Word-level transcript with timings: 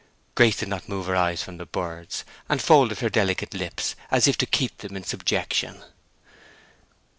Grace 0.33 0.55
did 0.57 0.67
not 0.67 0.89
move 0.89 1.05
her 1.05 1.15
eyes 1.15 1.43
from 1.43 1.57
the 1.57 1.65
birds, 1.67 2.25
and 2.49 2.59
folded 2.59 3.01
her 3.01 3.09
delicate 3.11 3.53
lips 3.53 3.95
as 4.09 4.27
if 4.27 4.35
to 4.35 4.47
keep 4.47 4.79
them 4.79 4.95
in 4.97 5.03
subjection. 5.03 5.83